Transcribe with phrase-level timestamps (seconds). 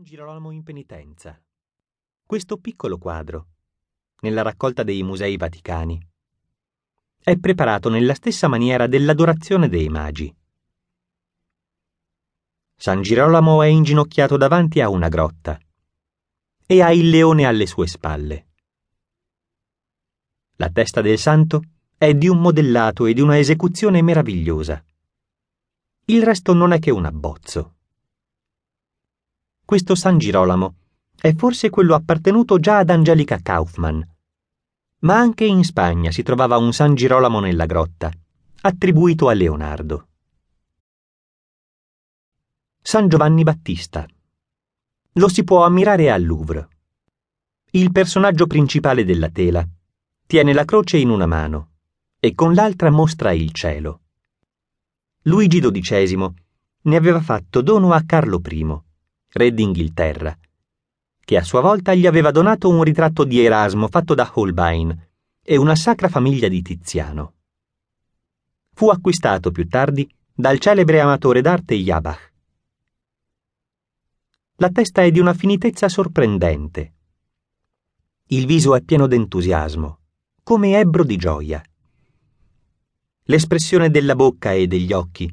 [0.00, 1.38] San Girolamo in penitenza.
[2.24, 3.48] Questo piccolo quadro,
[4.20, 6.00] nella raccolta dei musei vaticani,
[7.18, 10.34] è preparato nella stessa maniera dell'adorazione dei magi.
[12.76, 15.58] San Girolamo è inginocchiato davanti a una grotta
[16.64, 18.46] e ha il leone alle sue spalle.
[20.56, 21.62] La testa del santo
[21.98, 24.82] è di un modellato e di una esecuzione meravigliosa.
[26.06, 27.74] Il resto non è che un abbozzo.
[29.70, 30.74] Questo San Girolamo
[31.14, 34.00] è forse quello appartenuto già ad Angelica Kaufmann.
[35.02, 38.10] Ma anche in Spagna si trovava un San Girolamo nella grotta,
[38.62, 40.08] attribuito a Leonardo.
[42.82, 44.04] San Giovanni Battista.
[45.12, 46.68] Lo si può ammirare al Louvre.
[47.70, 49.64] Il personaggio principale della tela
[50.26, 51.74] tiene la croce in una mano
[52.18, 54.00] e con l'altra mostra il cielo.
[55.22, 56.34] Luigi XII
[56.82, 58.88] ne aveva fatto dono a Carlo I
[59.32, 60.36] re d'Inghilterra,
[61.24, 65.08] che a sua volta gli aveva donato un ritratto di Erasmo fatto da Holbein
[65.42, 67.34] e una sacra famiglia di Tiziano.
[68.72, 72.32] Fu acquistato più tardi dal celebre amatore d'arte Jabach.
[74.56, 76.94] La testa è di una finitezza sorprendente.
[78.26, 79.98] Il viso è pieno d'entusiasmo,
[80.42, 81.62] come ebbro di gioia.
[83.24, 85.32] L'espressione della bocca e degli occhi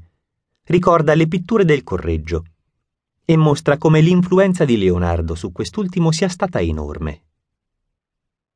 [0.66, 2.44] ricorda le pitture del Correggio
[3.30, 7.23] e mostra come l'influenza di Leonardo su quest'ultimo sia stata enorme.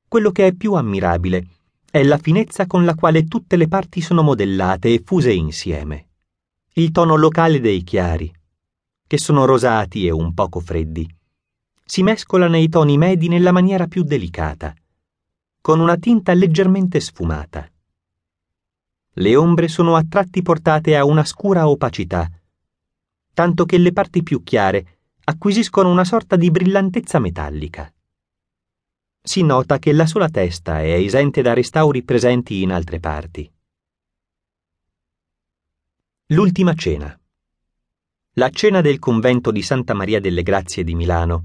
[0.08, 1.46] Quello che è più ammirabile
[1.92, 6.08] è la finezza con la quale tutte le parti sono modellate e fuse insieme.
[6.76, 8.34] Il tono locale dei chiari,
[9.06, 11.06] che sono rosati e un poco freddi,
[11.84, 14.74] si mescola nei toni medi nella maniera più delicata,
[15.60, 17.70] con una tinta leggermente sfumata.
[19.16, 22.32] Le ombre sono a tratti portate a una scura opacità,
[23.34, 27.92] tanto che le parti più chiare acquisiscono una sorta di brillantezza metallica.
[29.24, 33.52] Si nota che la sola testa è esente da restauri presenti in altre parti.
[36.28, 37.16] L'ultima cena.
[38.36, 41.44] La cena del convento di Santa Maria delle Grazie di Milano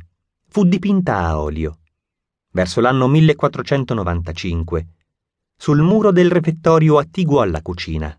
[0.49, 1.81] fu dipinta a olio,
[2.53, 4.87] verso l'anno 1495,
[5.57, 8.19] sul muro del refettorio attiguo alla cucina.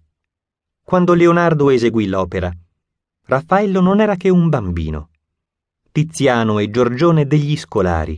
[0.83, 2.55] Quando Leonardo eseguì l'opera,
[3.29, 5.09] Raffaello non era che un bambino.
[5.91, 8.17] Tiziano e Giorgione degli scolari.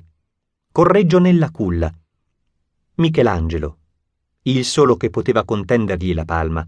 [0.72, 1.92] Correggio nella culla.
[2.98, 3.78] Michelangelo,
[4.44, 6.64] il solo che poteva contendergli la palma,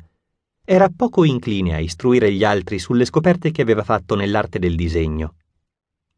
[0.65, 5.35] era poco incline a istruire gli altri sulle scoperte che aveva fatto nell'arte del disegno.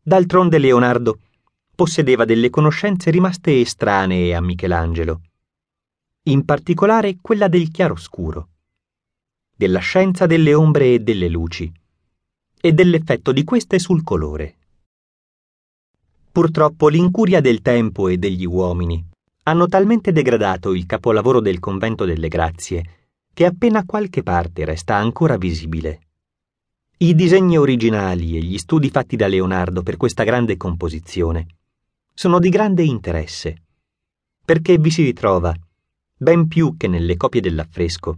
[0.02, 1.20] D'altronde Leonardo
[1.76, 5.24] possedeva delle conoscenze rimaste estranee a Michelangelo,
[6.24, 8.48] in particolare quella del chiaroscuro,
[9.54, 11.82] della scienza delle ombre e delle luci
[12.66, 14.56] e dell'effetto di queste sul colore.
[16.32, 19.06] Purtroppo l'incuria del tempo e degli uomini
[19.44, 25.36] hanno talmente degradato il capolavoro del convento delle grazie che appena qualche parte resta ancora
[25.36, 26.00] visibile.
[27.00, 31.48] I disegni originali e gli studi fatti da Leonardo per questa grande composizione
[32.14, 33.64] sono di grande interesse,
[34.46, 35.54] perché vi si ritrova,
[36.18, 38.16] ben più che nelle copie dell'affresco,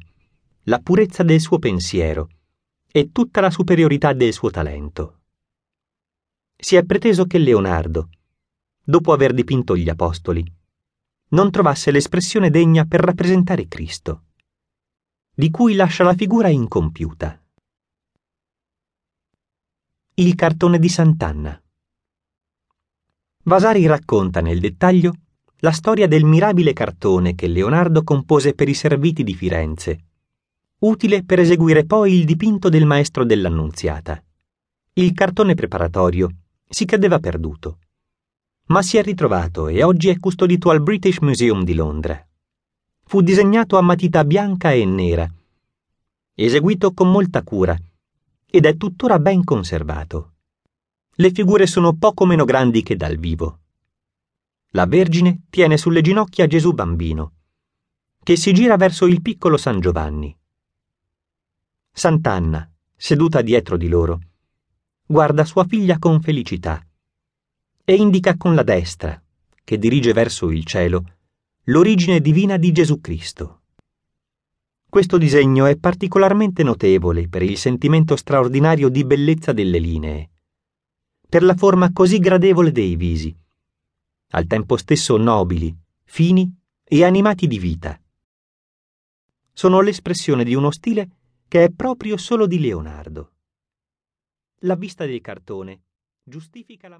[0.65, 2.29] la purezza del suo pensiero
[2.95, 5.23] e tutta la superiorità del suo talento.
[6.55, 8.07] Si è preteso che Leonardo,
[8.81, 10.49] dopo aver dipinto gli Apostoli,
[11.31, 14.27] non trovasse l'espressione degna per rappresentare Cristo,
[15.33, 17.37] di cui lascia la figura incompiuta.
[20.13, 21.61] Il cartone di Sant'Anna.
[23.43, 25.13] Vasari racconta nel dettaglio
[25.57, 30.05] la storia del mirabile cartone che Leonardo compose per i serviti di Firenze
[30.85, 34.23] utile per eseguire poi il dipinto del maestro dell'Annunziata.
[34.93, 36.29] Il cartone preparatorio
[36.67, 37.79] si credeva perduto,
[38.67, 42.23] ma si è ritrovato e oggi è custodito al British Museum di Londra.
[43.03, 45.31] Fu disegnato a matita bianca e nera,
[46.33, 47.77] eseguito con molta cura
[48.45, 50.33] ed è tuttora ben conservato.
[51.15, 53.59] Le figure sono poco meno grandi che dal vivo.
[54.71, 57.33] La Vergine tiene sulle ginocchia Gesù bambino,
[58.21, 60.35] che si gira verso il piccolo San Giovanni.
[61.97, 64.19] Sant'Anna, seduta dietro di loro,
[65.05, 66.85] guarda sua figlia con felicità
[67.85, 69.23] e indica con la destra,
[69.63, 71.05] che dirige verso il cielo,
[71.63, 73.61] l'origine divina di Gesù Cristo.
[74.89, 80.31] Questo disegno è particolarmente notevole per il sentimento straordinario di bellezza delle linee,
[81.29, 83.33] per la forma così gradevole dei visi,
[84.31, 86.53] al tempo stesso nobili, fini
[86.83, 87.97] e animati di vita.
[89.53, 91.09] Sono l'espressione di uno stile
[91.47, 93.33] che è proprio solo di Leonardo.
[94.59, 95.81] La vista del cartone
[96.23, 96.93] giustifica la